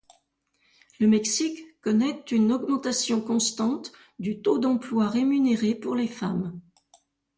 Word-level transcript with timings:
Le 0.99 1.05
Mexique 1.05 1.59
connaît 1.79 2.25
une 2.31 2.51
augmentation 2.51 3.21
constante 3.21 3.91
du 4.17 4.41
taux 4.41 4.57
d’emplois 4.57 5.07
rémunérés 5.07 5.75
pour 5.75 5.93
les 5.93 6.07
femmes. 6.07 6.59